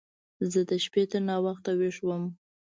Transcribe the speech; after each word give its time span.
زه 0.51 0.59
د 0.69 0.71
شپې 0.83 1.03
تر 1.11 1.21
ناوخته 1.29 1.71
ويښ 1.79 1.97
وم. 2.07 2.23